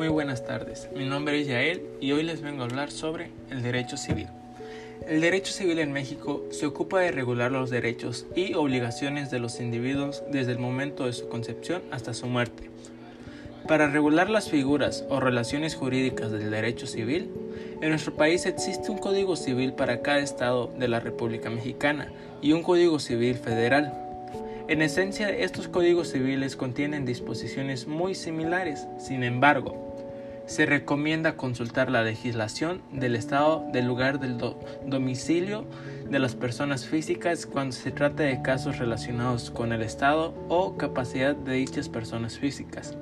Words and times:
Muy 0.00 0.08
buenas 0.08 0.46
tardes, 0.46 0.88
mi 0.96 1.04
nombre 1.04 1.38
es 1.38 1.46
Yael 1.46 1.82
y 2.00 2.12
hoy 2.12 2.22
les 2.22 2.40
vengo 2.40 2.62
a 2.62 2.64
hablar 2.64 2.90
sobre 2.90 3.28
el 3.50 3.60
derecho 3.60 3.98
civil. 3.98 4.28
El 5.06 5.20
derecho 5.20 5.52
civil 5.52 5.78
en 5.78 5.92
México 5.92 6.42
se 6.52 6.64
ocupa 6.64 7.00
de 7.00 7.12
regular 7.12 7.52
los 7.52 7.68
derechos 7.68 8.24
y 8.34 8.54
obligaciones 8.54 9.30
de 9.30 9.40
los 9.40 9.60
individuos 9.60 10.22
desde 10.32 10.52
el 10.52 10.58
momento 10.58 11.04
de 11.04 11.12
su 11.12 11.28
concepción 11.28 11.82
hasta 11.90 12.14
su 12.14 12.28
muerte. 12.28 12.70
Para 13.68 13.90
regular 13.90 14.30
las 14.30 14.48
figuras 14.48 15.04
o 15.10 15.20
relaciones 15.20 15.74
jurídicas 15.74 16.32
del 16.32 16.50
derecho 16.50 16.86
civil, 16.86 17.30
en 17.82 17.90
nuestro 17.90 18.14
país 18.14 18.46
existe 18.46 18.90
un 18.90 18.96
Código 18.96 19.36
Civil 19.36 19.74
para 19.74 20.00
cada 20.00 20.20
estado 20.20 20.72
de 20.78 20.88
la 20.88 21.00
República 21.00 21.50
Mexicana 21.50 22.10
y 22.40 22.52
un 22.52 22.62
Código 22.62 23.00
Civil 23.00 23.34
federal. 23.34 23.92
En 24.66 24.80
esencia, 24.80 25.28
estos 25.28 25.68
códigos 25.68 26.12
civiles 26.12 26.56
contienen 26.56 27.04
disposiciones 27.04 27.86
muy 27.86 28.14
similares, 28.14 28.86
sin 28.98 29.24
embargo, 29.24 29.89
se 30.50 30.66
recomienda 30.66 31.36
consultar 31.36 31.92
la 31.92 32.02
legislación 32.02 32.82
del 32.90 33.14
estado 33.14 33.64
del 33.72 33.86
lugar 33.86 34.18
del 34.18 34.36
domicilio 34.84 35.64
de 36.10 36.18
las 36.18 36.34
personas 36.34 36.86
físicas 36.86 37.46
cuando 37.46 37.70
se 37.70 37.92
trata 37.92 38.24
de 38.24 38.42
casos 38.42 38.78
relacionados 38.78 39.52
con 39.52 39.72
el 39.72 39.80
estado 39.80 40.34
o 40.48 40.76
capacidad 40.76 41.36
de 41.36 41.52
dichas 41.52 41.88
personas 41.88 42.36
físicas. 42.36 42.96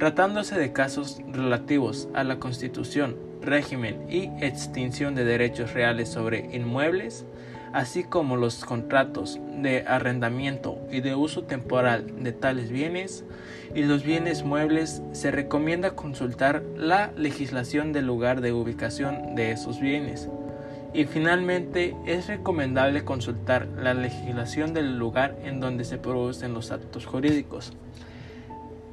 Tratándose 0.00 0.58
de 0.58 0.72
casos 0.72 1.20
relativos 1.30 2.08
a 2.12 2.24
la 2.24 2.40
constitución, 2.40 3.16
régimen 3.40 4.10
y 4.10 4.24
extinción 4.44 5.14
de 5.14 5.24
derechos 5.24 5.74
reales 5.74 6.08
sobre 6.08 6.50
inmuebles, 6.52 7.24
así 7.72 8.04
como 8.04 8.36
los 8.36 8.64
contratos 8.64 9.38
de 9.62 9.84
arrendamiento 9.86 10.78
y 10.90 11.00
de 11.00 11.14
uso 11.14 11.44
temporal 11.44 12.22
de 12.22 12.32
tales 12.32 12.70
bienes 12.70 13.24
y 13.74 13.82
los 13.82 14.02
bienes 14.02 14.44
muebles, 14.44 15.02
se 15.12 15.30
recomienda 15.30 15.94
consultar 15.94 16.62
la 16.76 17.12
legislación 17.16 17.92
del 17.92 18.06
lugar 18.06 18.40
de 18.40 18.52
ubicación 18.52 19.34
de 19.34 19.52
esos 19.52 19.80
bienes. 19.80 20.28
Y 20.94 21.04
finalmente 21.04 21.94
es 22.06 22.28
recomendable 22.28 23.04
consultar 23.04 23.68
la 23.76 23.92
legislación 23.92 24.72
del 24.72 24.98
lugar 24.98 25.36
en 25.44 25.60
donde 25.60 25.84
se 25.84 25.98
producen 25.98 26.54
los 26.54 26.70
actos 26.70 27.04
jurídicos. 27.04 27.74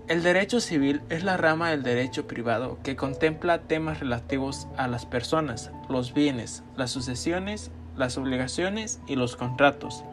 El 0.07 0.21
derecho 0.21 0.59
civil 0.59 1.01
es 1.09 1.23
la 1.23 1.35
rama 1.35 1.71
del 1.71 1.81
derecho 1.81 2.27
privado 2.27 2.77
que 2.83 2.95
contempla 2.95 3.63
temas 3.63 4.01
relativos 4.01 4.67
a 4.77 4.87
las 4.87 5.05
personas, 5.05 5.71
los 5.89 6.13
bienes, 6.13 6.63
las 6.77 6.91
sucesiones 6.91 7.71
las 7.97 8.17
obligaciones 8.17 8.99
y 9.07 9.15
los 9.15 9.35
contratos. 9.35 10.03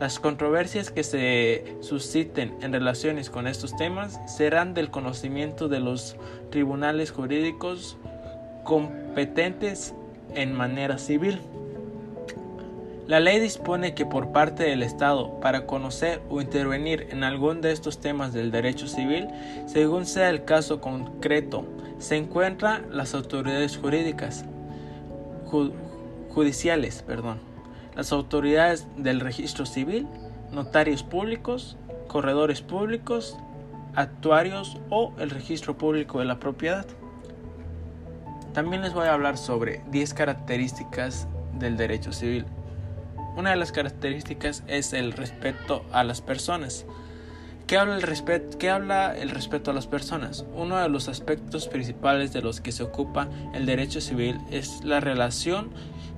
Las 0.00 0.18
controversias 0.18 0.90
que 0.90 1.04
se 1.04 1.76
susciten 1.80 2.56
en 2.60 2.72
relaciones 2.72 3.30
con 3.30 3.46
estos 3.46 3.76
temas 3.76 4.18
serán 4.26 4.74
del 4.74 4.90
conocimiento 4.90 5.68
de 5.68 5.80
los 5.80 6.16
tribunales 6.50 7.12
jurídicos 7.12 7.96
competentes 8.64 9.94
en 10.34 10.54
manera 10.54 10.98
civil. 10.98 11.40
La 13.06 13.20
ley 13.20 13.40
dispone 13.40 13.94
que 13.94 14.06
por 14.06 14.32
parte 14.32 14.62
del 14.62 14.82
Estado, 14.82 15.38
para 15.40 15.66
conocer 15.66 16.20
o 16.30 16.40
intervenir 16.40 17.08
en 17.10 17.24
algún 17.24 17.60
de 17.60 17.72
estos 17.72 18.00
temas 18.00 18.32
del 18.32 18.50
derecho 18.50 18.86
civil, 18.86 19.28
según 19.66 20.06
sea 20.06 20.30
el 20.30 20.44
caso 20.44 20.80
concreto, 20.80 21.64
se 21.98 22.16
encuentran 22.16 22.86
las 22.96 23.14
autoridades 23.14 23.76
jurídicas, 23.76 24.44
judiciales, 26.32 27.02
perdón, 27.02 27.38
las 27.94 28.12
autoridades 28.12 28.86
del 28.96 29.20
registro 29.20 29.66
civil, 29.66 30.06
notarios 30.50 31.02
públicos, 31.02 31.76
corredores 32.08 32.62
públicos, 32.62 33.36
actuarios 33.94 34.78
o 34.90 35.12
el 35.18 35.30
registro 35.30 35.76
público 35.76 36.18
de 36.18 36.24
la 36.24 36.38
propiedad. 36.38 36.86
También 38.54 38.82
les 38.82 38.92
voy 38.92 39.06
a 39.06 39.14
hablar 39.14 39.38
sobre 39.38 39.82
10 39.90 40.14
características 40.14 41.26
del 41.58 41.76
derecho 41.76 42.12
civil. 42.12 42.44
Una 43.36 43.50
de 43.50 43.56
las 43.56 43.72
características 43.72 44.62
es 44.66 44.92
el 44.92 45.12
respeto 45.12 45.84
a 45.92 46.04
las 46.04 46.20
personas. 46.20 46.84
¿Qué 47.72 47.78
habla, 47.78 47.96
el 47.96 48.02
respeto, 48.02 48.58
¿Qué 48.58 48.68
habla 48.68 49.16
el 49.16 49.30
respeto 49.30 49.70
a 49.70 49.74
las 49.74 49.86
personas? 49.86 50.44
Uno 50.54 50.76
de 50.76 50.90
los 50.90 51.08
aspectos 51.08 51.68
principales 51.68 52.30
de 52.34 52.42
los 52.42 52.60
que 52.60 52.70
se 52.70 52.82
ocupa 52.82 53.30
el 53.54 53.64
derecho 53.64 54.02
civil 54.02 54.38
es 54.50 54.84
la 54.84 55.00
relación 55.00 55.70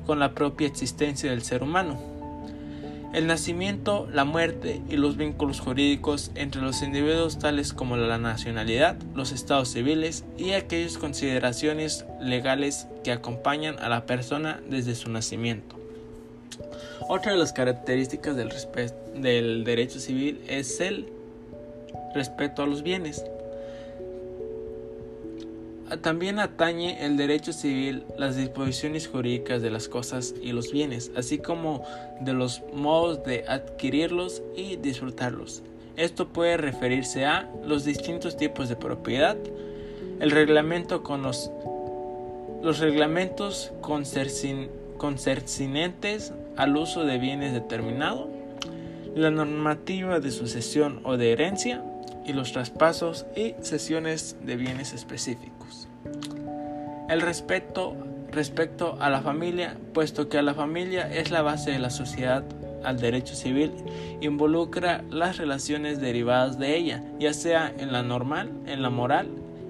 con 0.04 0.18
la 0.18 0.34
propia 0.34 0.66
existencia 0.66 1.30
del 1.30 1.44
ser 1.44 1.62
humano. 1.62 1.96
El 3.12 3.28
nacimiento, 3.28 4.08
la 4.12 4.24
muerte 4.24 4.82
y 4.88 4.96
los 4.96 5.16
vínculos 5.16 5.60
jurídicos 5.60 6.32
entre 6.34 6.60
los 6.60 6.82
individuos 6.82 7.38
tales 7.38 7.72
como 7.72 7.96
la 7.96 8.18
nacionalidad, 8.18 8.96
los 9.14 9.30
estados 9.30 9.68
civiles 9.68 10.24
y 10.36 10.54
aquellas 10.54 10.98
consideraciones 10.98 12.04
legales 12.20 12.88
que 13.04 13.12
acompañan 13.12 13.78
a 13.78 13.88
la 13.88 14.06
persona 14.06 14.60
desde 14.68 14.96
su 14.96 15.08
nacimiento. 15.08 15.76
Otra 17.08 17.30
de 17.30 17.38
las 17.38 17.52
características 17.52 18.34
del, 18.34 18.50
del 19.22 19.62
derecho 19.62 20.00
civil 20.00 20.40
es 20.48 20.80
el 20.80 21.14
respeto 22.14 22.62
a 22.62 22.66
los 22.66 22.82
bienes. 22.82 23.24
También 26.00 26.38
atañe 26.38 27.04
el 27.04 27.16
derecho 27.16 27.52
civil 27.52 28.04
las 28.16 28.36
disposiciones 28.36 29.06
jurídicas 29.06 29.60
de 29.60 29.70
las 29.70 29.88
cosas 29.88 30.34
y 30.40 30.52
los 30.52 30.72
bienes, 30.72 31.12
así 31.14 31.38
como 31.38 31.84
de 32.20 32.32
los 32.32 32.62
modos 32.72 33.22
de 33.24 33.44
adquirirlos 33.46 34.42
y 34.56 34.76
disfrutarlos. 34.76 35.62
Esto 35.96 36.28
puede 36.28 36.56
referirse 36.56 37.26
a 37.26 37.48
los 37.64 37.84
distintos 37.84 38.36
tipos 38.36 38.68
de 38.68 38.76
propiedad, 38.76 39.36
el 40.20 40.30
reglamento 40.30 41.02
con 41.02 41.22
los, 41.22 41.50
los 42.62 42.78
reglamentos 42.80 43.72
concernientes 44.98 46.32
al 46.56 46.76
uso 46.76 47.04
de 47.04 47.18
bienes 47.18 47.52
determinados, 47.52 48.28
la 49.14 49.30
normativa 49.30 50.18
de 50.18 50.30
sucesión 50.32 51.00
o 51.04 51.16
de 51.16 51.32
herencia, 51.32 51.84
y 52.24 52.32
los 52.32 52.52
traspasos 52.52 53.26
y 53.36 53.54
cesiones 53.60 54.36
de 54.44 54.56
bienes 54.56 54.92
específicos. 54.92 55.88
El 57.08 57.20
respeto 57.20 57.96
respecto 58.30 58.96
a 59.00 59.10
la 59.10 59.20
familia, 59.20 59.76
puesto 59.92 60.28
que 60.28 60.42
la 60.42 60.54
familia 60.54 61.12
es 61.12 61.30
la 61.30 61.42
base 61.42 61.70
de 61.70 61.78
la 61.78 61.90
sociedad 61.90 62.44
al 62.82 63.00
derecho 63.00 63.34
civil, 63.34 63.72
involucra 64.20 65.02
las 65.10 65.38
relaciones 65.38 66.00
derivadas 66.00 66.58
de 66.58 66.76
ella, 66.76 67.02
ya 67.18 67.32
sea 67.32 67.72
en 67.78 67.92
la 67.92 68.02
normal, 68.02 68.50
en 68.66 68.82
la 68.82 68.90
moral, 68.90 69.28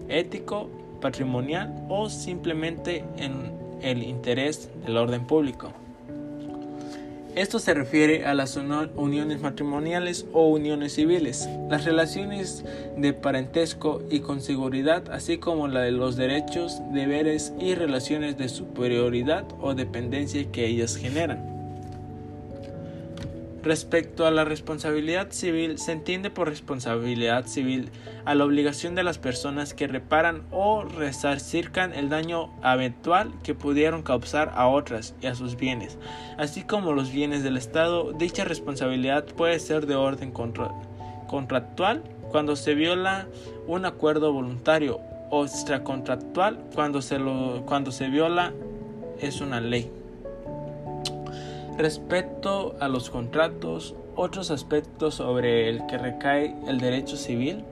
ético, 0.08 0.70
patrimonial 1.00 1.86
o 1.88 2.08
simplemente 2.08 3.04
en 3.16 3.52
el 3.82 4.02
interés 4.02 4.70
del 4.84 4.96
orden 4.96 5.26
público. 5.26 5.72
Esto 7.34 7.58
se 7.58 7.74
refiere 7.74 8.26
a 8.26 8.34
las 8.34 8.56
uniones 8.56 9.40
matrimoniales 9.40 10.24
o 10.32 10.46
uniones 10.48 10.94
civiles, 10.94 11.48
las 11.68 11.84
relaciones 11.84 12.64
de 12.96 13.12
parentesco 13.12 14.02
y 14.08 14.20
con 14.20 14.40
seguridad, 14.40 15.10
así 15.10 15.38
como 15.38 15.66
la 15.66 15.80
de 15.80 15.90
los 15.90 16.14
derechos, 16.14 16.80
deberes 16.92 17.52
y 17.58 17.74
relaciones 17.74 18.38
de 18.38 18.48
superioridad 18.48 19.44
o 19.60 19.74
dependencia 19.74 20.44
que 20.52 20.66
ellas 20.66 20.96
generan. 20.96 21.53
Respecto 23.64 24.26
a 24.26 24.30
la 24.30 24.44
responsabilidad 24.44 25.30
civil, 25.30 25.78
se 25.78 25.92
entiende 25.92 26.28
por 26.28 26.50
responsabilidad 26.50 27.46
civil 27.46 27.88
a 28.26 28.34
la 28.34 28.44
obligación 28.44 28.94
de 28.94 29.04
las 29.04 29.16
personas 29.16 29.72
que 29.72 29.86
reparan 29.86 30.42
o 30.50 30.84
resarcircan 30.84 31.94
el 31.94 32.10
daño 32.10 32.50
eventual 32.62 33.32
que 33.42 33.54
pudieron 33.54 34.02
causar 34.02 34.52
a 34.54 34.68
otras 34.68 35.14
y 35.22 35.28
a 35.28 35.34
sus 35.34 35.56
bienes, 35.56 35.96
así 36.36 36.62
como 36.62 36.92
los 36.92 37.10
bienes 37.10 37.42
del 37.42 37.56
Estado. 37.56 38.12
Dicha 38.12 38.44
responsabilidad 38.44 39.24
puede 39.24 39.58
ser 39.58 39.86
de 39.86 39.94
orden 39.94 40.30
contractual 40.30 42.02
cuando 42.30 42.56
se 42.56 42.74
viola 42.74 43.28
un 43.66 43.86
acuerdo 43.86 44.30
voluntario 44.30 45.00
o 45.30 45.46
extracontractual 45.46 46.62
cuando 46.74 47.00
se, 47.00 47.18
lo, 47.18 47.64
cuando 47.64 47.92
se 47.92 48.08
viola 48.08 48.52
es 49.20 49.40
una 49.40 49.62
ley. 49.62 49.90
Respecto 51.76 52.76
a 52.78 52.86
los 52.86 53.10
contratos, 53.10 53.96
otros 54.14 54.52
aspectos 54.52 55.16
sobre 55.16 55.68
el 55.68 55.84
que 55.86 55.98
recae 55.98 56.54
el 56.68 56.78
derecho 56.78 57.16
civil 57.16 57.64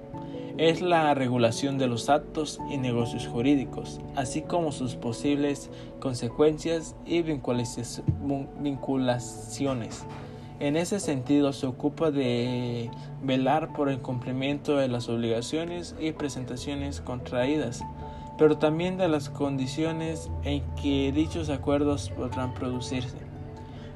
es 0.58 0.82
la 0.82 1.14
regulación 1.14 1.78
de 1.78 1.86
los 1.86 2.08
actos 2.08 2.58
y 2.68 2.78
negocios 2.78 3.28
jurídicos, 3.28 4.00
así 4.16 4.42
como 4.42 4.72
sus 4.72 4.96
posibles 4.96 5.70
consecuencias 6.00 6.96
y 7.06 7.22
vinculaciones. 7.22 10.04
En 10.58 10.76
ese 10.76 10.98
sentido, 10.98 11.52
se 11.52 11.66
ocupa 11.66 12.10
de 12.10 12.90
velar 13.22 13.72
por 13.72 13.88
el 13.88 14.00
cumplimiento 14.00 14.78
de 14.78 14.88
las 14.88 15.08
obligaciones 15.08 15.94
y 16.00 16.10
presentaciones 16.10 17.00
contraídas, 17.00 17.84
pero 18.36 18.58
también 18.58 18.96
de 18.96 19.06
las 19.06 19.30
condiciones 19.30 20.28
en 20.42 20.64
que 20.74 21.12
dichos 21.12 21.50
acuerdos 21.50 22.10
podrán 22.10 22.52
producirse. 22.52 23.31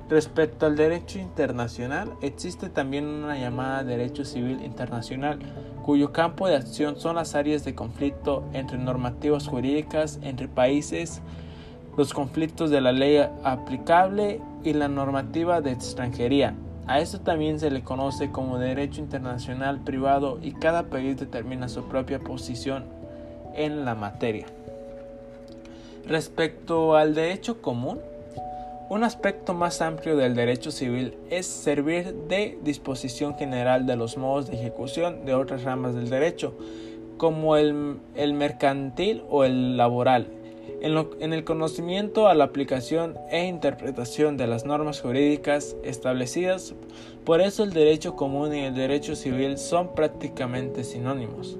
Respecto 0.08 0.67
al 0.67 0.76
derecho 0.76 1.19
internacional, 1.19 2.12
existe 2.23 2.69
también 2.69 3.06
una 3.06 3.37
llamada 3.38 3.82
derecho 3.82 4.25
civil 4.25 4.62
internacional, 4.64 5.41
cuyo 5.85 6.12
campo 6.12 6.47
de 6.47 6.55
acción 6.55 7.00
son 7.00 7.17
las 7.17 7.35
áreas 7.35 7.64
de 7.64 7.75
conflicto 7.75 8.44
entre 8.53 8.79
normativas 8.79 9.49
jurídicas 9.49 10.20
entre 10.23 10.47
países, 10.47 11.23
los 11.97 12.14
conflictos 12.14 12.70
de 12.70 12.81
la 12.81 12.93
ley 12.93 13.19
aplicable 13.43 14.41
y 14.62 14.75
la 14.75 14.87
normativa 14.87 15.61
de 15.61 15.73
extranjería. 15.73 16.55
A 16.87 17.00
esto 17.00 17.20
también 17.20 17.59
se 17.59 17.73
le 17.73 17.82
conoce 17.82 18.31
como 18.31 18.59
derecho 18.59 19.00
internacional 19.00 19.81
privado 19.82 20.38
y 20.41 20.52
cada 20.52 20.85
país 20.85 21.17
determina 21.17 21.69
su 21.69 21.82
propia 21.88 22.20
posición 22.20 22.85
en 23.55 23.85
la 23.85 23.97
materia. 23.97 24.47
Respecto 26.06 26.94
al 26.94 27.17
derecho 27.17 27.61
común, 27.61 27.99
un 28.88 29.03
aspecto 29.03 29.53
más 29.53 29.83
amplio 29.83 30.17
del 30.17 30.35
derecho 30.35 30.71
civil 30.71 31.15
es 31.31 31.47
servir 31.47 32.15
de 32.29 32.59
disposición 32.62 33.35
general 33.35 33.87
de 33.87 33.97
los 33.97 34.17
modos 34.17 34.49
de 34.49 34.56
ejecución 34.56 35.25
de 35.25 35.35
otras 35.35 35.65
ramas 35.65 35.94
del 35.94 36.09
derecho, 36.09 36.55
como 37.17 37.56
el, 37.56 37.99
mercantil 38.35 39.25
o 39.29 39.44
el 39.44 39.77
laboral, 39.77 40.29
en, 40.81 41.33
el 41.33 41.44
conocimiento 41.44 42.29
a 42.29 42.35
la 42.35 42.44
aplicación 42.44 43.17
e 43.31 43.47
interpretación 43.47 44.37
de 44.37 44.47
las 44.47 44.65
normas 44.65 45.00
jurídicas 45.00 45.77
establecidas. 45.83 46.75
Por 47.25 47.41
eso 47.41 47.65
el 47.65 47.73
derecho 47.73 48.15
común 48.15 48.55
y 48.55 48.61
el 48.61 48.75
derecho 48.75 49.17
civil 49.17 49.59
son 49.59 49.94
prácticamente 49.94 50.85
sinónimos. 50.85 51.56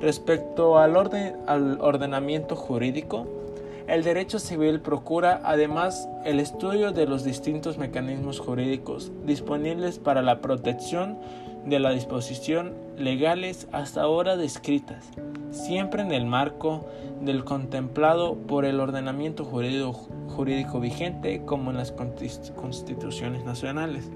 Respecto 0.00 0.78
al, 0.78 0.96
orden, 0.96 1.36
al 1.46 1.80
ordenamiento 1.80 2.54
jurídico, 2.54 3.26
el 3.88 4.04
derecho 4.04 4.38
civil 4.38 4.80
procura 4.80 5.40
además 5.44 6.08
el 6.24 6.40
estudio 6.40 6.92
de 6.92 7.06
los 7.06 7.24
distintos 7.24 7.78
mecanismos 7.78 8.38
jurídicos 8.38 9.10
disponibles 9.24 9.98
para 9.98 10.22
la 10.22 10.40
protección 10.40 11.18
de 11.66 11.78
la 11.78 11.90
disposición 11.90 12.74
legales 12.96 13.68
hasta 13.72 14.02
ahora 14.02 14.36
descritas, 14.36 15.08
siempre 15.50 16.02
en 16.02 16.12
el 16.12 16.26
marco 16.26 16.86
del 17.20 17.44
contemplado 17.44 18.34
por 18.34 18.64
el 18.64 18.80
ordenamiento 18.80 19.44
jurídico, 19.44 19.92
jurídico 20.28 20.80
vigente 20.80 21.42
como 21.44 21.70
en 21.70 21.76
las 21.76 21.92
constituciones 21.92 23.44
nacionales. 23.44 24.10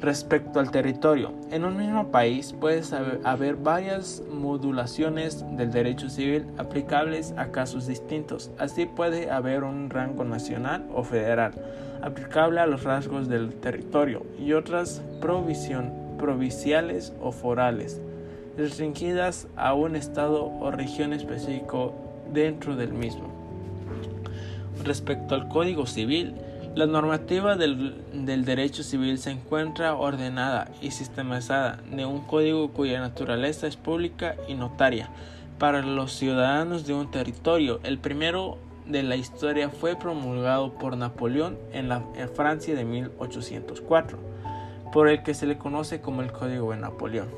Respecto 0.00 0.60
al 0.60 0.70
territorio, 0.70 1.32
en 1.50 1.64
un 1.64 1.78
mismo 1.78 2.10
país 2.10 2.52
puede 2.52 2.82
haber 3.24 3.56
varias 3.56 4.22
modulaciones 4.30 5.42
del 5.56 5.72
derecho 5.72 6.10
civil 6.10 6.44
aplicables 6.58 7.32
a 7.38 7.46
casos 7.46 7.86
distintos. 7.86 8.50
Así 8.58 8.84
puede 8.84 9.30
haber 9.30 9.64
un 9.64 9.88
rango 9.88 10.24
nacional 10.24 10.86
o 10.94 11.02
federal 11.02 11.54
aplicable 12.02 12.60
a 12.60 12.66
los 12.66 12.84
rasgos 12.84 13.28
del 13.28 13.54
territorio 13.54 14.22
y 14.38 14.52
otras 14.52 15.00
provinciales 15.20 17.14
o 17.22 17.32
forales 17.32 18.00
restringidas 18.56 19.48
a 19.56 19.74
un 19.74 19.96
estado 19.96 20.46
o 20.46 20.70
región 20.70 21.12
específico 21.12 21.94
dentro 22.32 22.76
del 22.76 22.92
mismo. 22.92 23.28
Respecto 24.84 25.34
al 25.34 25.48
Código 25.48 25.86
Civil, 25.86 26.34
la 26.76 26.84
normativa 26.84 27.56
del, 27.56 27.94
derecho 28.44 28.82
civil 28.82 29.16
se 29.16 29.30
encuentra 29.30 29.94
ordenada 29.94 30.70
y 30.82 30.90
sistematizada 30.90 31.80
de 31.90 32.04
un 32.04 32.20
código 32.20 32.68
cuya 32.68 33.00
naturaleza 33.00 33.66
es 33.66 33.76
pública 33.76 34.36
y 34.46 34.52
notaria 34.52 35.08
para 35.58 35.80
los 35.80 36.12
ciudadanos 36.12 36.86
de 36.86 36.92
un 36.92 37.10
territorio. 37.10 37.80
El 37.82 37.96
primero 37.96 38.58
de 38.84 39.02
la 39.02 39.16
historia 39.16 39.70
fue 39.70 39.96
promulgado 39.96 40.74
por 40.74 40.98
Napoleón 40.98 41.56
en, 41.72 41.90
en 41.90 42.28
Francia 42.28 42.74
de 42.74 42.84
1804, 42.84 44.18
por 44.92 45.08
el 45.08 45.22
que 45.22 45.32
se 45.32 45.46
le 45.46 45.56
conoce 45.56 46.02
como 46.02 46.20
el 46.20 46.30
Código 46.30 46.72
de 46.72 46.76
Napoleón. 46.76 47.28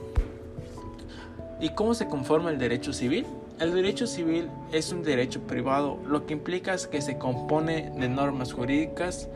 ¿Y 1.61 1.69
cómo 1.69 1.95
se 1.95 2.09
conforma 2.09 2.51
el 2.51 2.59
derecho 2.59 2.93
civil? 2.93 3.25
El 3.61 3.75
derecho 3.75 4.07
civil 4.07 4.49
es 4.71 4.93
un 4.93 5.03
derecho 5.03 5.41
privado, 5.41 5.99
lo 6.07 6.27
que 6.27 6.35
implica 6.35 6.77
que 6.91 7.03
se 7.03 7.19
compone 7.19 7.91
de 7.91 8.09
normas 8.09 8.53
jurídicas 8.53 9.29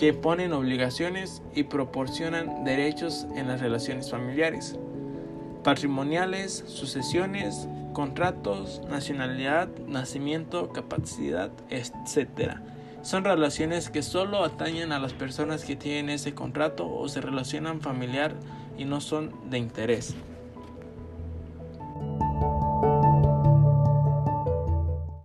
que 0.00 0.12
ponen 0.12 0.52
obligaciones 0.52 1.42
y 1.54 1.62
proporcionan 1.62 2.64
derechos 2.64 3.28
en 3.36 3.46
las 3.46 3.60
relaciones 3.60 4.10
familiares, 4.10 4.76
patrimoniales, 5.62 6.64
sucesiones, 6.66 7.68
contratos, 7.92 8.82
nacionalidad, 8.88 9.68
nacimiento, 9.86 10.70
capacidad, 10.70 11.52
etc. 11.70 12.54
Son 13.02 13.22
relaciones 13.22 13.90
que 13.90 14.02
solo 14.02 14.44
atañen 14.44 14.90
a 14.90 14.98
las 14.98 15.12
personas 15.12 15.64
que 15.64 15.76
tienen 15.76 16.10
ese 16.10 16.34
contrato 16.34 16.92
o 16.92 17.08
se 17.08 17.20
relacionan 17.20 17.80
familiar 17.80 18.34
y 18.76 18.86
no 18.86 19.00
son 19.00 19.50
de 19.50 19.58
interés. 19.58 20.16